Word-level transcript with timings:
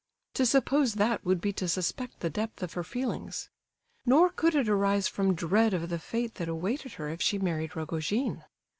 To 0.33 0.47
suppose 0.47 0.95
that 0.95 1.23
would 1.23 1.39
be 1.39 1.53
to 1.53 1.67
suspect 1.67 2.21
the 2.21 2.29
depth 2.31 2.63
of 2.63 2.73
her 2.73 2.83
feelings. 2.83 3.51
Nor 4.03 4.31
could 4.31 4.55
it 4.55 4.67
arise 4.67 5.07
from 5.07 5.35
dread 5.35 5.75
of 5.75 5.89
the 5.89 5.99
fate 5.99 6.33
that 6.41 6.49
awaited 6.49 6.93
her 6.93 7.07
if 7.09 7.21
she 7.21 7.37
married 7.37 7.75
Rogojin. 7.75 8.43